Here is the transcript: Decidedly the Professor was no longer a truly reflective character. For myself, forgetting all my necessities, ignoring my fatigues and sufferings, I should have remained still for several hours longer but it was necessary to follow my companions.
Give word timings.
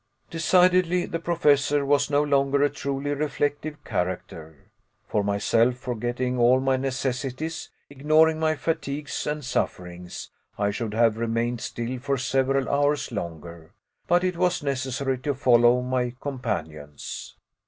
Decidedly 0.31 1.05
the 1.05 1.19
Professor 1.19 1.85
was 1.85 2.09
no 2.09 2.23
longer 2.23 2.63
a 2.63 2.71
truly 2.71 3.11
reflective 3.13 3.83
character. 3.83 4.71
For 5.07 5.23
myself, 5.23 5.75
forgetting 5.77 6.39
all 6.39 6.59
my 6.59 6.75
necessities, 6.75 7.69
ignoring 7.87 8.39
my 8.39 8.55
fatigues 8.55 9.27
and 9.27 9.45
sufferings, 9.45 10.31
I 10.57 10.71
should 10.71 10.95
have 10.95 11.17
remained 11.17 11.61
still 11.61 11.99
for 11.99 12.17
several 12.17 12.67
hours 12.67 13.11
longer 13.11 13.75
but 14.07 14.23
it 14.23 14.37
was 14.37 14.63
necessary 14.63 15.19
to 15.19 15.35
follow 15.35 15.83
my 15.83 16.15
companions. 16.19 17.35